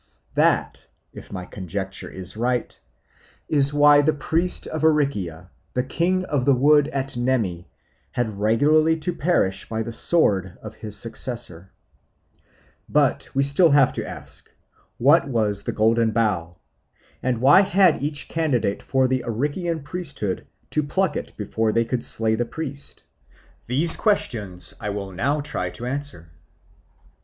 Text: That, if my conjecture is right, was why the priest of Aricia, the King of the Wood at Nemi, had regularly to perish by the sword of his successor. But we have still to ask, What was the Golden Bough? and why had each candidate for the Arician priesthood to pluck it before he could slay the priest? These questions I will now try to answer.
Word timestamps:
That, 0.33 0.87
if 1.13 1.31
my 1.31 1.45
conjecture 1.45 2.09
is 2.09 2.35
right, 2.35 2.79
was 3.47 3.71
why 3.71 4.01
the 4.01 4.15
priest 4.15 4.65
of 4.65 4.81
Aricia, 4.83 5.51
the 5.75 5.83
King 5.83 6.25
of 6.25 6.43
the 6.43 6.55
Wood 6.55 6.87
at 6.87 7.15
Nemi, 7.15 7.69
had 8.13 8.39
regularly 8.39 8.97
to 8.97 9.13
perish 9.13 9.69
by 9.69 9.83
the 9.83 9.93
sword 9.93 10.57
of 10.63 10.73
his 10.77 10.97
successor. 10.97 11.69
But 12.89 13.29
we 13.35 13.43
have 13.43 13.49
still 13.51 13.71
to 13.91 14.03
ask, 14.09 14.49
What 14.97 15.27
was 15.27 15.65
the 15.65 15.71
Golden 15.71 16.09
Bough? 16.09 16.55
and 17.21 17.39
why 17.39 17.61
had 17.61 18.01
each 18.01 18.27
candidate 18.27 18.81
for 18.81 19.07
the 19.07 19.23
Arician 19.27 19.83
priesthood 19.83 20.47
to 20.71 20.81
pluck 20.81 21.15
it 21.15 21.37
before 21.37 21.71
he 21.73 21.85
could 21.85 22.03
slay 22.03 22.33
the 22.33 22.45
priest? 22.45 23.03
These 23.67 23.95
questions 23.97 24.73
I 24.79 24.89
will 24.89 25.11
now 25.11 25.41
try 25.41 25.69
to 25.69 25.85
answer. 25.85 26.31